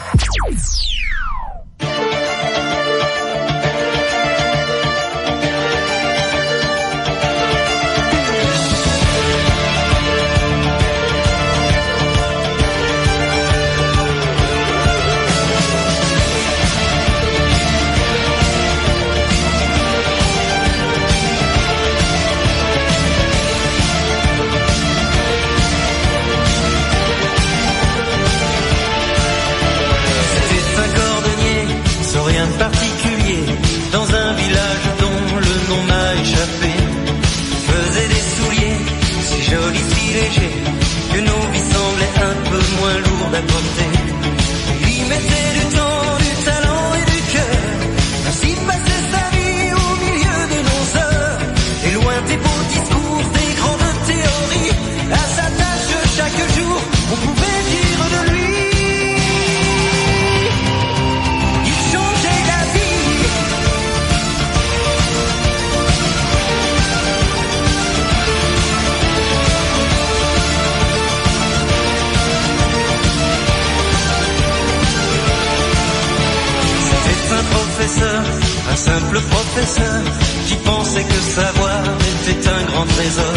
[78.01, 80.01] Un simple professeur,
[80.47, 81.81] qui pensait que savoir
[82.11, 83.35] était un grand trésor.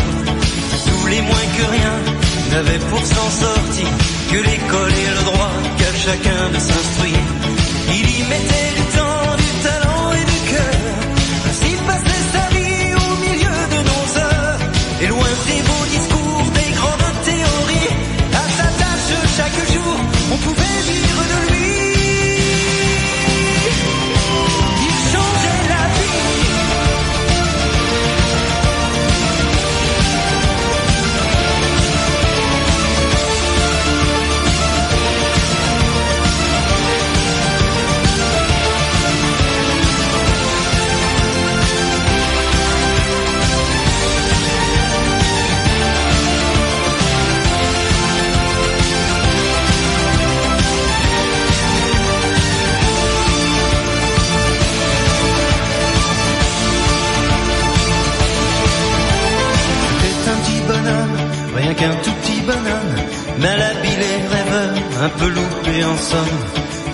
[0.86, 1.94] Tous les moins que rien
[2.52, 3.88] n'avaient pour s'en sortir
[4.30, 7.26] que l'école et le droit qu'à chacun de s'instruire.
[7.88, 10.76] Il y mettait du temps, du talent et du cœur,
[11.48, 14.60] ainsi passait sa vie au milieu de nos heures.
[15.02, 17.94] Et loin des beaux discours, des grandes théories,
[18.32, 19.96] à sa tâche chaque jour,
[20.32, 20.65] on pouvait
[61.66, 62.96] rien qu'un tout petit bonhomme,
[63.38, 66.38] malhabile et rêveur, un peu loupé en somme,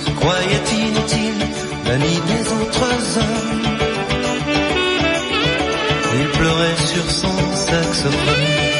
[0.05, 1.47] se croyait inutile,
[1.87, 3.79] l'ami des autres hommes.
[6.21, 8.72] Il pleurait sur son saxophone.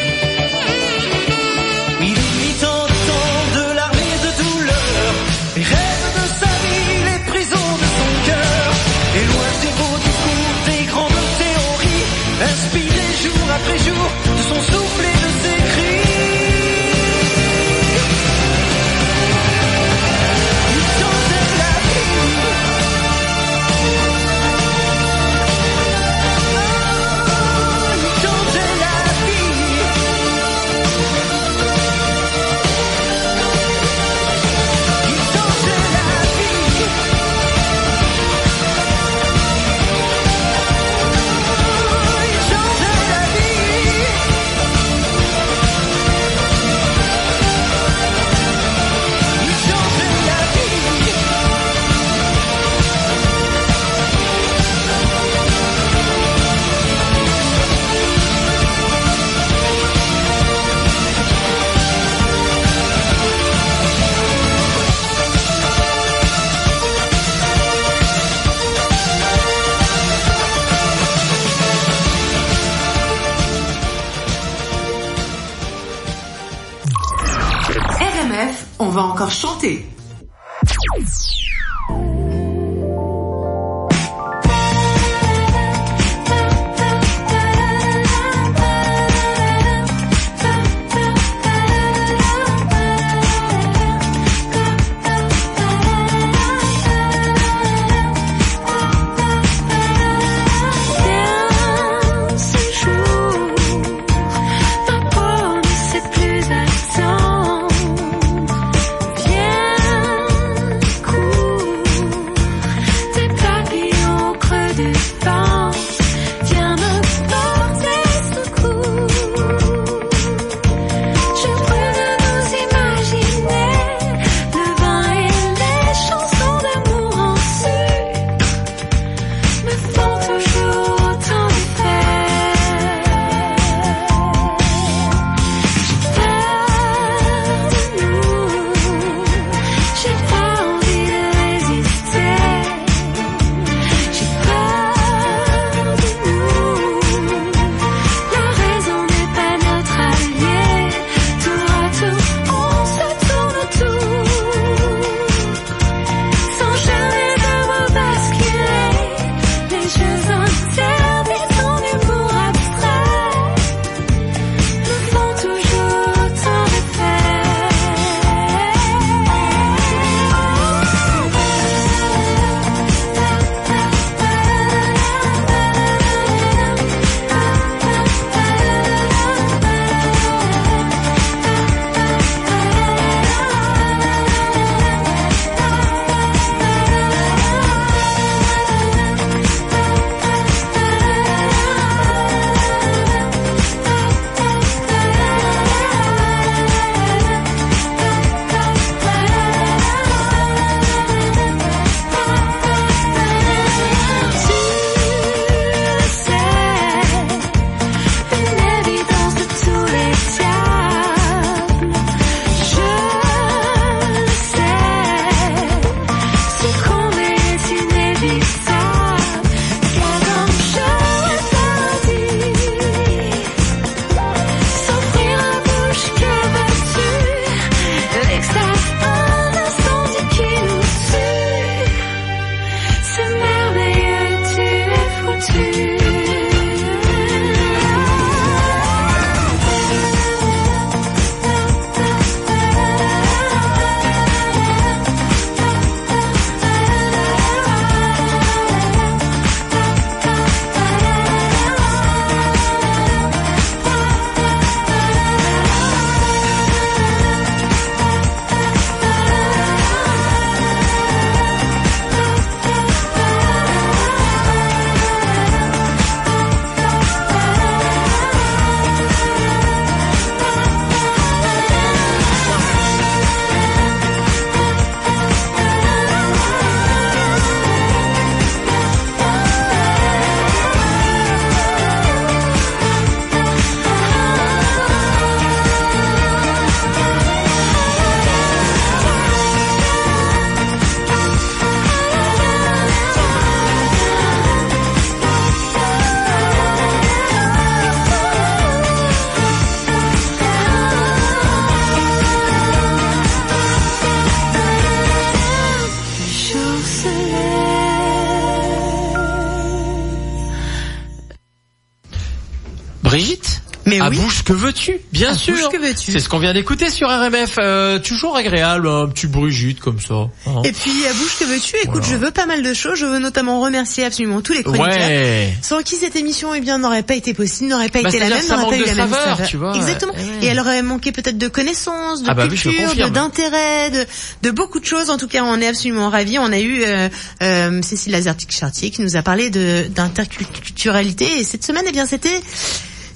[314.45, 315.69] Que veux-tu, bien À sûr.
[315.71, 316.13] que veux-tu.
[316.13, 317.57] C'est ce qu'on vient d'écouter sur RMF.
[317.59, 320.15] euh, toujours agréable, un petit brugite comme ça.
[320.47, 320.63] hein.
[320.65, 322.99] Et puis, à bouche que veux-tu Écoute, je veux pas mal de choses.
[322.99, 324.89] Je veux notamment remercier absolument tous les chroniqueurs.
[324.89, 325.53] Ouais.
[325.63, 328.29] Sans qui cette émission, eh bien, n'aurait pas été possible, n'aurait pas Bah, été la
[328.29, 329.75] même, n'aurait pas eu de la même saveur, tu vois.
[329.77, 330.13] Exactement.
[330.13, 330.21] Ouais.
[330.43, 334.07] Et elle aurait manqué peut-être de connaissances, de Ah bah culture, d'intérêt, de,
[334.43, 335.11] de beaucoup de choses.
[335.11, 336.39] En tout cas, on est absolument ravis.
[336.39, 337.09] On a eu euh,
[337.43, 341.39] euh, Cécile Lazartic-Chartier qui nous a parlé d'interculturalité.
[341.41, 342.41] Et cette semaine, eh bien, c'était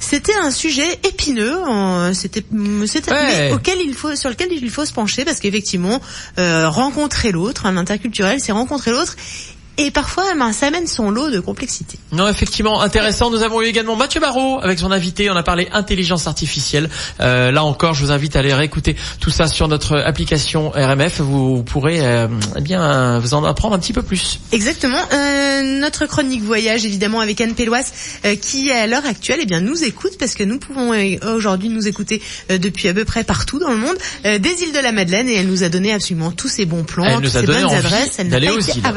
[0.00, 3.48] c'était un sujet épineux, en- c'était, Ouais.
[3.48, 6.00] mais auquel il faut, sur lequel il faut se pencher parce qu'effectivement,
[6.38, 9.16] euh, rencontrer l'autre, un interculturel, c'est rencontrer l'autre,
[9.78, 11.98] et parfois, ben, ça amène son lot de complexité.
[12.12, 13.30] Non, effectivement, intéressant.
[13.30, 15.30] Nous avons eu également Mathieu Barrault avec son invité.
[15.30, 16.88] On a parlé intelligence artificielle.
[17.20, 21.20] Euh, là encore, je vous invite à aller réécouter tout ça sur notre application RMF.
[21.20, 24.40] Vous pourrez euh, eh bien vous en apprendre un petit peu plus.
[24.52, 25.00] Exactement.
[25.12, 27.92] Euh, notre chronique voyage, évidemment, avec Anne Péloise,
[28.24, 31.68] euh, qui à l'heure actuelle, eh bien, nous écoute parce que nous pouvons euh, aujourd'hui
[31.68, 34.78] nous écouter euh, depuis à peu près partout dans le monde euh, des îles de
[34.78, 37.40] la Madeleine et elle nous a donné absolument tous ses bons plans, toutes nous a
[37.40, 38.18] ses bonnes envie adresses.
[38.18, 38.48] Elle n'a d'aller
[38.82, 38.92] pas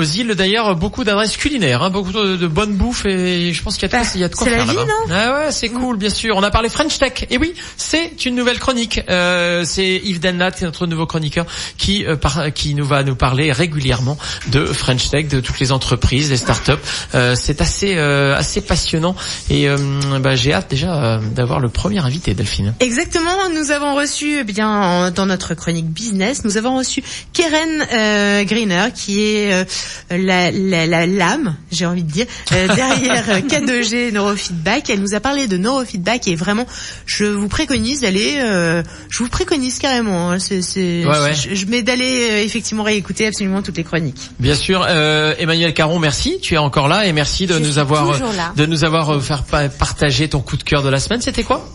[0.00, 0.34] aux îles.
[0.34, 3.94] d'ailleurs, beaucoup d'adresses culinaires, hein, beaucoup de, de bonne bouffe et je pense qu'il y
[3.94, 5.52] a de quoi, Bah, il y a de quoi c'est la vie, non Ah ouais,
[5.52, 6.36] c'est cool, bien sûr.
[6.36, 7.26] On a parlé French Tech.
[7.30, 9.00] Et oui, c'est une nouvelle chronique.
[9.08, 11.46] Euh, c'est Yves Dennat, notre nouveau chroniqueur,
[11.78, 15.72] qui euh, par- qui nous va nous parler régulièrement de French Tech, de toutes les
[15.72, 16.72] entreprises, les startups.
[17.14, 19.14] Euh, c'est assez euh, assez passionnant
[19.50, 19.76] et euh,
[20.20, 22.74] bah, j'ai hâte déjà euh, d'avoir le premier invité, Delphine.
[22.80, 27.86] Exactement, nous avons reçu eh bien en- dans notre chronique business, nous avons reçu Keren
[27.92, 29.64] euh, Greener qui est euh,
[30.10, 34.90] la, la, la lame, j'ai envie de dire, euh, derrière euh, K2G Neurofeedback.
[34.90, 36.66] Elle nous a parlé de neurofeedback et vraiment,
[37.06, 41.34] je vous préconise d'aller, euh, je vous préconise carrément, hein, c'est, c'est, Ouais, ouais.
[41.34, 44.30] je, je mets d'aller euh, effectivement réécouter absolument toutes les chroniques.
[44.38, 46.38] Bien sûr, euh, Emmanuel Caron, merci.
[46.40, 48.18] Tu es encore là et merci de Je nous avoir
[48.56, 51.20] de nous avoir euh, faire pa- partager ton coup de cœur de la semaine.
[51.20, 51.66] C'était quoi?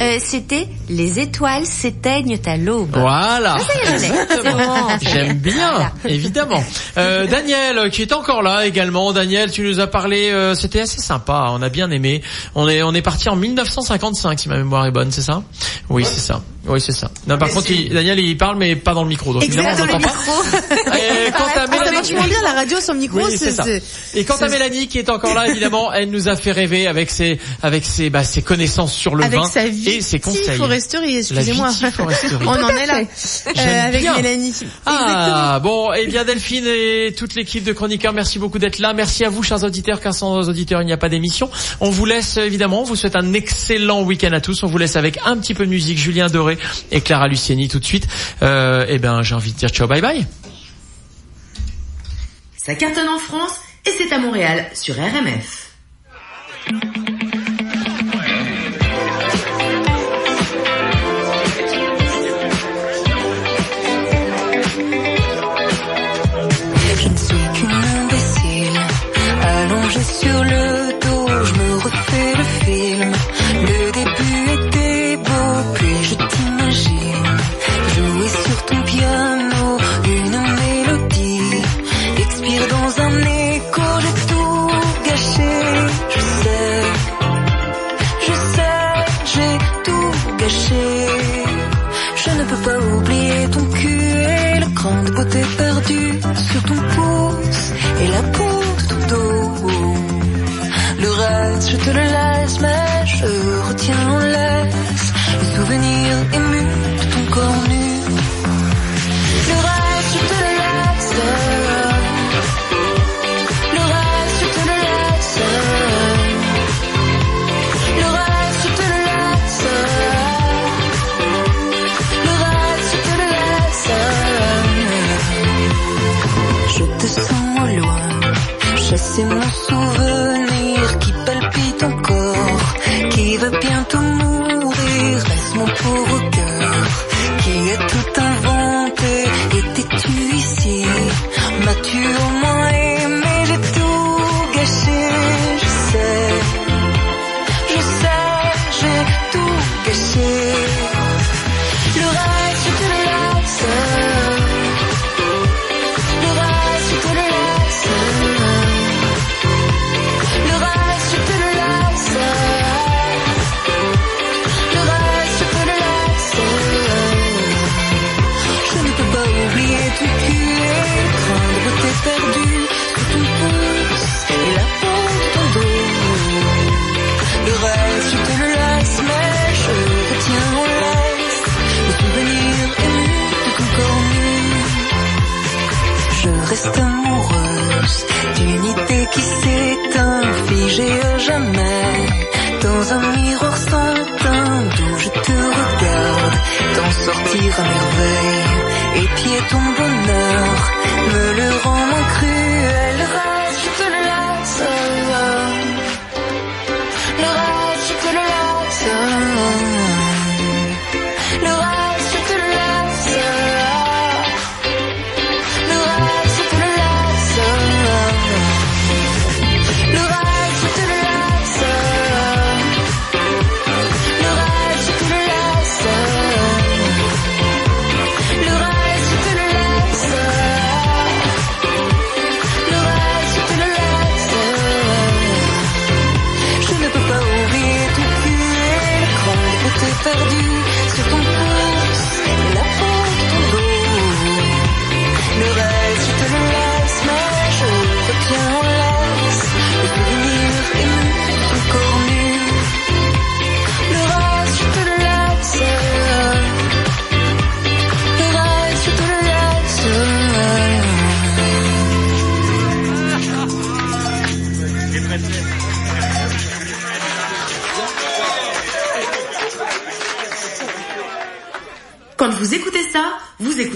[0.00, 2.96] Euh, C'était les étoiles s'éteignent à l'aube.
[2.96, 3.56] Voilà.
[3.58, 5.08] est.
[5.08, 5.92] J'aime bien, Voilà.
[6.06, 6.62] évidemment.
[6.98, 9.12] Euh, Daniel, euh, qui est encore là également.
[9.12, 10.30] Daniel, tu nous as parlé.
[10.30, 11.48] euh, C'était assez sympa.
[11.50, 12.22] On a bien aimé.
[12.54, 15.42] On est on est parti en 1955 si ma mémoire est bonne, c'est ça?
[15.88, 16.40] Oui, c'est ça.
[16.66, 17.10] Oui, c'est ça.
[17.26, 19.34] Non, par contre, il- Daniel, il parle mais pas dans le micro.
[19.34, 20.12] Donc évidemment, on Exactement, le pas.
[20.14, 20.96] micro.
[20.96, 23.50] Et quant à Ah, ça Mélanie, marche moins bien la radio sans micro, Oui, c'est
[23.50, 23.64] ça.
[24.14, 27.10] Et quant à Mélanie qui est encore là, évidemment, elle nous a fait rêver avec
[27.10, 30.56] ses avec ses bah, ses connaissances sur le avec vin sa vie et ses conseils.
[30.56, 31.70] foresterie, excusez-moi.
[32.40, 34.16] On en est là euh, avec bien.
[34.16, 34.52] Mélanie.
[34.84, 38.92] Ah bon, eh bien Delphine et toute l'équipe de chroniqueurs, merci beaucoup d'être là.
[38.94, 41.48] Merci à vous, chers auditeurs, car sans auditeurs, il n'y a pas d'émission.
[41.80, 44.62] On vous laisse évidemment, on vous souhaite un excellent week-end à tous.
[44.64, 46.58] On vous laisse avec un petit peu de musique, Julien Doré
[46.90, 48.08] et Clara Luciani tout de suite.
[48.42, 50.26] Euh, eh ben, j'ai envie de dire ciao, bye bye.
[52.56, 53.52] Ça cartonne en France
[53.86, 55.70] et c'est à Montréal sur RMF.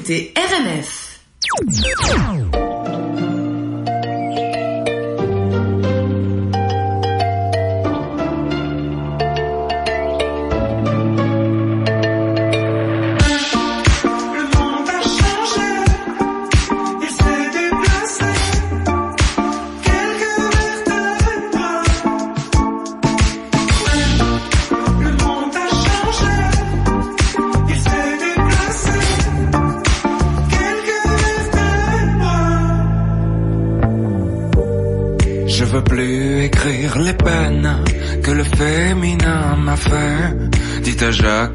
[0.08, 1.20] Écoutez RMF.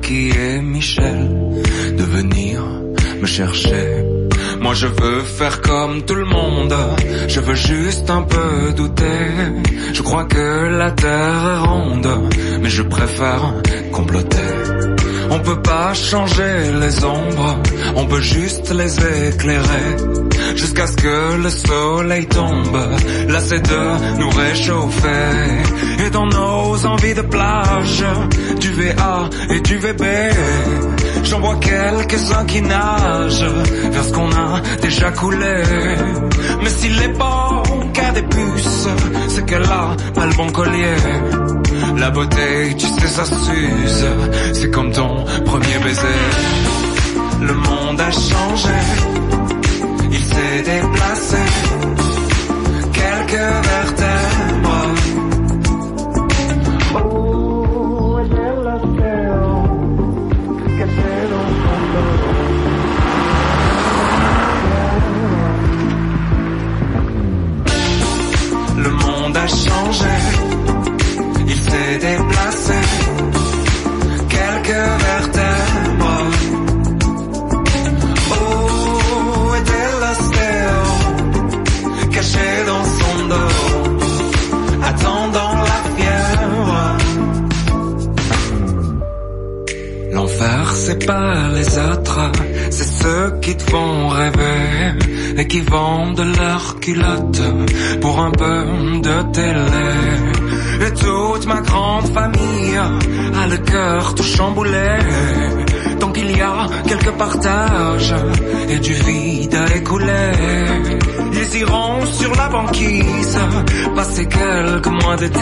[0.03, 1.29] Jackie et Michel
[1.97, 2.61] de venir
[3.21, 4.03] me chercher.
[4.59, 6.75] Moi je veux faire comme tout le monde,
[7.27, 9.29] je veux juste un peu douter.
[9.93, 12.09] Je crois que la terre est ronde,
[12.61, 13.53] mais je préfère
[13.91, 14.52] comploter.
[15.35, 17.57] On peut pas changer les ombres,
[17.95, 18.93] on peut juste les
[19.29, 19.97] éclairer.
[20.55, 22.77] Jusqu'à ce que le soleil tombe,
[23.27, 26.05] là c'est de nous réchauffer.
[26.05, 28.05] Et dans nos envies de plage,
[28.59, 30.03] du VA et du VB,
[31.23, 33.51] j'en vois quelques-uns qui nagent
[33.91, 35.63] vers ce qu'on a déjà coulé.
[36.61, 38.87] Mais s'il est bon qu'à des puces,
[39.29, 39.95] c'est qu'elle a
[40.27, 41.62] le bon collier.
[41.97, 44.05] La beauté, tu sais, ça s'use.
[44.53, 46.19] C'est comme ton premier baiser.
[47.41, 48.77] Le monde a changé.
[50.11, 51.37] Il s'est déplacé.
[52.93, 54.02] Quelques vertèbres.
[105.99, 108.13] Tant qu'il y a quelques partages
[108.69, 110.31] et du vide à écouler,
[111.33, 113.39] ils iront sur la banquise
[113.95, 115.39] passer quelques mois d'été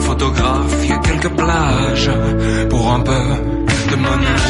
[0.00, 2.10] photographier quelques plages
[2.68, 3.24] pour un peu
[3.90, 4.46] de monnaie.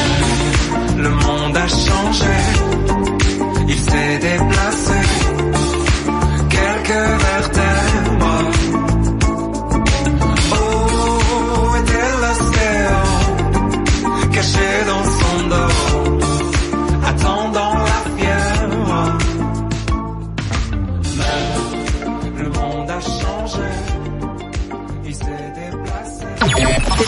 [0.99, 2.35] Le monde a changé,
[3.69, 5.40] il s'est déplacé.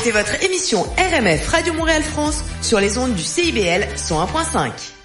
[0.03, 5.02] C'était votre émission RMF Radio Montréal France sur les ondes du CIBL 101.5.